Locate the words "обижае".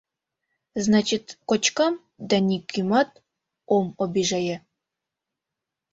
4.03-4.57